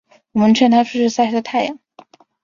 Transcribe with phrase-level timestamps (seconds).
[0.31, 1.77] 我们劝她出去晒晒太阳